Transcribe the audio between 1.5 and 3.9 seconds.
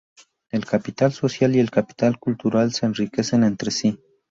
y el capital cultural se enriquecen entre